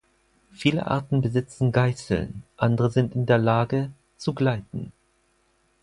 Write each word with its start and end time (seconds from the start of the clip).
Viele 0.51 0.87
Arten 0.87 1.21
besitzen 1.21 1.71
Geißeln, 1.71 2.41
andere 2.57 2.89
sind 2.89 3.13
in 3.13 3.27
der 3.27 3.37
Lage, 3.37 3.91
zu 4.17 4.33
gleiten. 4.33 4.91